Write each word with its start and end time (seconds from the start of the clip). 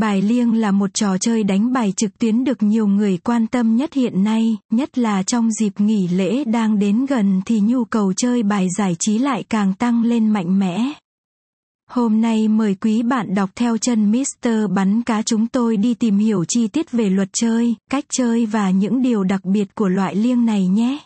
Bài 0.00 0.22
liêng 0.22 0.54
là 0.54 0.70
một 0.70 0.90
trò 0.94 1.18
chơi 1.18 1.42
đánh 1.42 1.72
bài 1.72 1.92
trực 1.96 2.18
tuyến 2.18 2.44
được 2.44 2.62
nhiều 2.62 2.86
người 2.86 3.18
quan 3.18 3.46
tâm 3.46 3.76
nhất 3.76 3.94
hiện 3.94 4.24
nay, 4.24 4.56
nhất 4.70 4.98
là 4.98 5.22
trong 5.22 5.52
dịp 5.52 5.80
nghỉ 5.80 6.08
lễ 6.08 6.44
đang 6.44 6.78
đến 6.78 7.06
gần 7.06 7.40
thì 7.46 7.60
nhu 7.60 7.84
cầu 7.84 8.12
chơi 8.12 8.42
bài 8.42 8.66
giải 8.78 8.96
trí 8.98 9.18
lại 9.18 9.44
càng 9.48 9.74
tăng 9.74 10.02
lên 10.02 10.28
mạnh 10.28 10.58
mẽ. 10.58 10.92
Hôm 11.90 12.20
nay 12.20 12.48
mời 12.48 12.74
quý 12.74 13.02
bạn 13.02 13.34
đọc 13.34 13.50
theo 13.56 13.76
chân 13.76 14.12
Mr. 14.12 14.48
Bắn 14.74 15.02
Cá 15.02 15.22
chúng 15.22 15.46
tôi 15.46 15.76
đi 15.76 15.94
tìm 15.94 16.18
hiểu 16.18 16.44
chi 16.48 16.68
tiết 16.68 16.92
về 16.92 17.10
luật 17.10 17.28
chơi, 17.32 17.74
cách 17.90 18.04
chơi 18.12 18.46
và 18.46 18.70
những 18.70 19.02
điều 19.02 19.24
đặc 19.24 19.44
biệt 19.44 19.74
của 19.74 19.88
loại 19.88 20.14
liêng 20.14 20.46
này 20.46 20.66
nhé. 20.66 20.98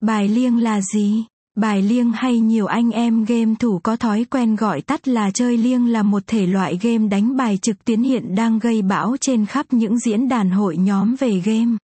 Bài 0.00 0.28
liêng 0.28 0.62
là 0.62 0.80
gì? 0.80 1.24
Bài 1.56 1.82
liêng 1.82 2.12
hay 2.12 2.40
nhiều 2.40 2.66
anh 2.66 2.90
em 2.90 3.24
game 3.24 3.54
thủ 3.58 3.80
có 3.82 3.96
thói 3.96 4.24
quen 4.30 4.56
gọi 4.56 4.82
tắt 4.82 5.08
là 5.08 5.30
chơi 5.30 5.56
liêng 5.56 5.92
là 5.92 6.02
một 6.02 6.22
thể 6.26 6.46
loại 6.46 6.78
game 6.82 7.08
đánh 7.08 7.36
bài 7.36 7.58
trực 7.62 7.84
tuyến 7.84 8.02
hiện 8.02 8.34
đang 8.34 8.58
gây 8.58 8.82
bão 8.82 9.16
trên 9.20 9.46
khắp 9.46 9.66
những 9.70 9.98
diễn 9.98 10.28
đàn 10.28 10.50
hội 10.50 10.76
nhóm 10.76 11.16
về 11.18 11.42
game. 11.44 11.76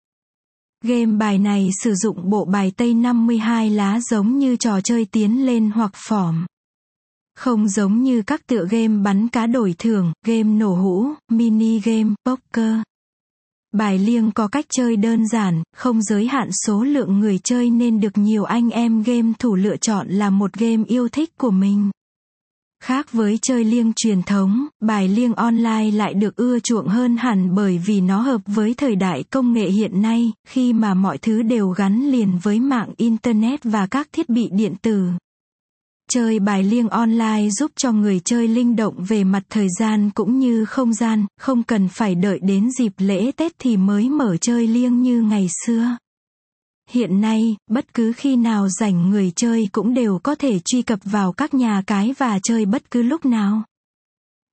Game 0.84 1.06
bài 1.06 1.40
này 1.40 1.70
sử 1.84 1.96
dụng 1.96 2.30
bộ 2.30 2.46
bài 2.46 2.72
tây 2.78 2.94
52 2.94 3.70
lá 3.70 4.00
giống 4.10 4.40
như 4.40 4.56
trò 4.56 4.82
chơi 4.82 5.06
tiến 5.06 5.46
lên 5.46 5.72
hoặc 5.72 5.92
phỏm. 5.96 6.46
Không 7.36 7.70
giống 7.70 8.04
như 8.04 8.22
các 8.22 8.48
tựa 8.48 8.66
game 8.70 9.04
bắn 9.04 9.28
cá 9.28 9.48
đổi 9.48 9.76
thưởng, 9.78 10.14
game 10.26 10.44
nổ 10.44 10.76
hũ, 10.76 11.14
mini 11.32 11.80
game, 11.80 12.10
poker. 12.26 12.76
Bài 13.74 14.00
liêng 14.00 14.32
có 14.32 14.48
cách 14.48 14.66
chơi 14.70 14.96
đơn 14.96 15.28
giản, 15.28 15.64
không 15.76 16.02
giới 16.02 16.28
hạn 16.28 16.50
số 16.66 16.84
lượng 16.84 17.20
người 17.20 17.40
chơi 17.44 17.70
nên 17.70 18.00
được 18.00 18.18
nhiều 18.18 18.44
anh 18.44 18.70
em 18.70 19.04
game 19.04 19.34
thủ 19.40 19.56
lựa 19.56 19.78
chọn 19.78 20.08
là 20.08 20.30
một 20.30 20.54
game 20.54 20.84
yêu 20.88 21.10
thích 21.10 21.38
của 21.38 21.52
mình. 21.52 21.92
Khác 22.84 23.12
với 23.12 23.40
chơi 23.42 23.64
liêng 23.64 23.94
truyền 23.96 24.24
thống, 24.24 24.68
bài 24.80 25.08
liêng 25.08 25.34
online 25.34 25.92
lại 25.92 26.14
được 26.14 26.36
ưa 26.36 26.60
chuộng 26.60 26.88
hơn 26.88 27.18
hẳn 27.18 27.56
bởi 27.56 27.82
vì 27.86 28.02
nó 28.02 28.22
hợp 28.22 28.42
với 28.46 28.74
thời 28.74 28.96
đại 28.96 29.24
công 29.24 29.54
nghệ 29.54 29.70
hiện 29.70 30.02
nay, 30.02 30.32
khi 30.48 30.74
mà 30.74 30.94
mọi 30.94 31.18
thứ 31.18 31.42
đều 31.42 31.70
gắn 31.70 32.12
liền 32.12 32.40
với 32.44 32.60
mạng 32.60 32.94
Internet 32.98 33.64
và 33.64 33.88
các 33.88 34.08
thiết 34.12 34.30
bị 34.30 34.50
điện 34.52 34.76
tử. 34.82 35.10
Chơi 36.12 36.40
bài 36.40 36.64
liêng 36.64 36.90
online 36.90 37.50
giúp 37.50 37.72
cho 37.76 37.92
người 37.92 38.22
chơi 38.26 38.48
linh 38.48 38.76
động 38.76 39.04
về 39.08 39.24
mặt 39.24 39.44
thời 39.50 39.68
gian 39.80 40.10
cũng 40.10 40.40
như 40.40 40.66
không 40.66 40.94
gian, 40.94 41.26
không 41.40 41.64
cần 41.64 41.88
phải 41.88 42.16
đợi 42.16 42.40
đến 42.40 42.70
dịp 42.80 42.94
lễ 42.98 43.32
Tết 43.32 43.52
thì 43.60 43.78
mới 43.78 44.10
mở 44.10 44.38
chơi 44.38 44.68
liêng 44.68 45.02
như 45.02 45.22
ngày 45.22 45.48
xưa. 45.66 45.98
Hiện 46.90 47.22
nay, 47.22 47.56
bất 47.72 47.94
cứ 47.94 48.14
khi 48.14 48.36
nào 48.36 48.70
rảnh 48.70 49.10
người 49.10 49.32
chơi 49.36 49.70
cũng 49.72 49.94
đều 49.94 50.20
có 50.24 50.36
thể 50.36 50.60
truy 50.60 50.82
cập 50.82 51.00
vào 51.04 51.32
các 51.32 51.54
nhà 51.54 51.84
cái 51.88 52.14
và 52.18 52.40
chơi 52.44 52.66
bất 52.66 52.92
cứ 52.92 53.02
lúc 53.02 53.26
nào. 53.26 53.64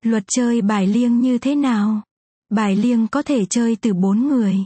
Luật 0.03 0.25
chơi 0.29 0.63
bài 0.63 0.87
liêng 0.87 1.21
như 1.21 1.39
thế 1.39 1.55
nào? 1.55 2.03
Bài 2.51 2.77
liêng 2.77 3.07
có 3.09 3.23
thể 3.23 3.45
chơi 3.51 3.77
từ 3.77 3.95
4 3.95 4.29
người. 4.29 4.57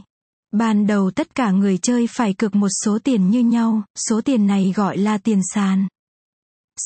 Ban 0.51 0.87
đầu 0.87 1.11
tất 1.11 1.35
cả 1.35 1.51
người 1.51 1.77
chơi 1.77 2.07
phải 2.07 2.33
cược 2.33 2.55
một 2.55 2.69
số 2.85 2.99
tiền 3.03 3.29
như 3.29 3.39
nhau, 3.39 3.83
số 4.09 4.21
tiền 4.21 4.47
này 4.47 4.73
gọi 4.75 4.97
là 4.97 5.17
tiền 5.17 5.41
sàn. 5.53 5.87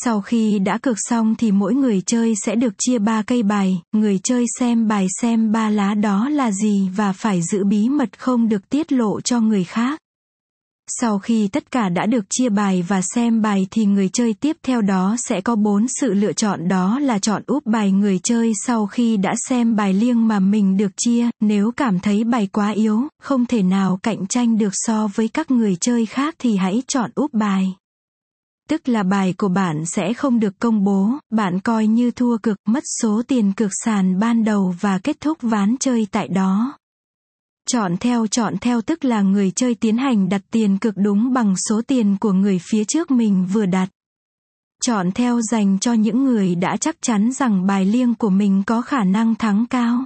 Sau 0.02 0.22
khi 0.22 0.60
đã 0.60 0.78
cược 0.78 0.98
xong 1.00 1.36
thì 1.36 1.52
mỗi 1.52 1.74
người 1.74 2.02
chơi 2.06 2.34
sẽ 2.46 2.56
được 2.56 2.74
chia 2.78 3.00
ba 3.00 3.22
cây 3.22 3.44
bài, 3.44 3.82
người 3.92 4.20
chơi 4.24 4.46
xem 4.60 4.88
bài 4.88 5.08
xem 5.22 5.52
ba 5.52 5.70
lá 5.70 5.94
đó 5.94 6.30
là 6.30 6.52
gì 6.52 6.90
và 6.96 7.14
phải 7.14 7.42
giữ 7.42 7.64
bí 7.64 7.90
mật 7.90 8.20
không 8.20 8.50
được 8.50 8.70
tiết 8.70 8.92
lộ 8.92 9.22
cho 9.22 9.40
người 9.40 9.64
khác. 9.64 10.00
Sau 10.88 11.20
khi 11.20 11.48
tất 11.48 11.72
cả 11.72 11.90
đã 11.90 12.06
được 12.06 12.26
chia 12.30 12.50
bài 12.50 12.86
và 12.88 13.02
xem 13.16 13.42
bài 13.42 13.68
thì 13.72 13.86
người 13.86 14.10
chơi 14.14 14.34
tiếp 14.34 14.58
theo 14.64 14.82
đó 14.82 15.16
sẽ 15.20 15.42
có 15.42 15.56
bốn 15.56 15.86
sự 16.02 16.14
lựa 16.14 16.34
chọn. 16.34 16.68
Đó 16.68 17.00
là 17.00 17.20
chọn 17.20 17.44
úp 17.48 17.66
bài 17.66 17.92
người 17.92 18.20
chơi 18.24 18.52
sau 18.66 18.88
khi 18.88 19.18
đã 19.18 19.34
xem 19.50 19.76
bài 19.76 19.94
liêng 19.94 20.28
mà 20.28 20.40
mình 20.40 20.78
được 20.78 20.92
chia, 20.98 21.30
nếu 21.40 21.72
cảm 21.72 22.00
thấy 22.00 22.24
bài 22.24 22.48
quá 22.52 22.70
yếu, 22.70 23.02
không 23.22 23.46
thể 23.46 23.64
nào 23.64 24.00
cạnh 24.04 24.28
tranh 24.28 24.58
được 24.58 24.74
so 24.74 25.08
với 25.16 25.28
các 25.28 25.52
người 25.52 25.78
chơi 25.82 26.06
khác 26.06 26.36
thì 26.40 26.56
hãy 26.56 26.84
chọn 26.88 27.12
úp 27.16 27.34
bài 27.34 27.74
tức 28.70 28.90
là 28.90 29.04
bài 29.04 29.34
của 29.38 29.48
bạn 29.48 29.86
sẽ 29.86 30.14
không 30.14 30.40
được 30.40 30.60
công 30.60 30.84
bố, 30.84 31.10
bạn 31.32 31.60
coi 31.60 31.88
như 31.88 32.12
thua 32.12 32.38
cực, 32.38 32.58
mất 32.68 32.84
số 33.02 33.22
tiền 33.28 33.54
cược 33.54 33.72
sàn 33.84 34.20
ban 34.20 34.44
đầu 34.44 34.76
và 34.80 34.98
kết 34.98 35.20
thúc 35.20 35.38
ván 35.42 35.76
chơi 35.80 36.08
tại 36.12 36.28
đó. 36.28 36.78
Chọn 37.70 37.98
theo 37.98 38.28
chọn 38.28 38.58
theo 38.62 38.82
tức 38.82 39.06
là 39.06 39.22
người 39.22 39.52
chơi 39.52 39.76
tiến 39.76 39.98
hành 39.98 40.30
đặt 40.30 40.42
tiền 40.52 40.78
cực 40.78 40.94
đúng 40.98 41.34
bằng 41.34 41.56
số 41.70 41.82
tiền 41.88 42.18
của 42.20 42.34
người 42.34 42.60
phía 42.72 42.84
trước 42.84 43.12
mình 43.12 43.48
vừa 43.54 43.66
đặt. 43.66 43.90
Chọn 44.84 45.12
theo 45.12 45.42
dành 45.42 45.80
cho 45.80 45.94
những 45.94 46.26
người 46.26 46.56
đã 46.56 46.78
chắc 46.78 46.96
chắn 47.02 47.32
rằng 47.32 47.68
bài 47.68 47.86
liêng 47.86 48.16
của 48.16 48.30
mình 48.30 48.64
có 48.66 48.82
khả 48.82 49.04
năng 49.04 49.36
thắng 49.36 49.66
cao. 49.70 50.06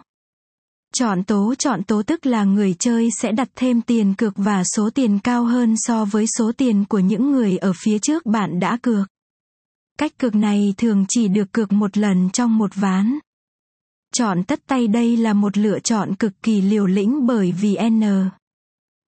Chọn 1.00 1.24
tố 1.24 1.56
chọn 1.60 1.84
tố 1.84 2.04
tức 2.04 2.26
là 2.26 2.44
người 2.44 2.76
chơi 2.80 3.10
sẽ 3.22 3.32
đặt 3.32 3.50
thêm 3.56 3.82
tiền 3.82 4.14
cược 4.14 4.34
và 4.36 4.64
số 4.76 4.90
tiền 4.90 5.20
cao 5.20 5.46
hơn 5.46 5.76
so 5.78 6.06
với 6.06 6.26
số 6.38 6.52
tiền 6.58 6.86
của 6.86 7.00
những 7.00 7.32
người 7.32 7.58
ở 7.58 7.74
phía 7.84 8.00
trước 8.00 8.26
bạn 8.26 8.60
đã 8.60 8.78
cược. 8.82 9.08
Cách 9.98 10.18
cược 10.18 10.36
này 10.36 10.74
thường 10.78 11.06
chỉ 11.10 11.28
được 11.28 11.52
cược 11.52 11.72
một 11.72 11.98
lần 11.98 12.30
trong 12.34 12.58
một 12.58 12.72
ván. 12.76 13.20
Chọn 14.14 14.44
tất 14.44 14.60
tay 14.68 14.88
đây 14.88 15.18
là 15.18 15.34
một 15.34 15.58
lựa 15.58 15.80
chọn 15.80 16.16
cực 16.16 16.34
kỳ 16.44 16.62
liều 16.62 16.86
lĩnh 16.86 17.26
bởi 17.26 17.52
vì 17.52 17.78
N 17.90 18.04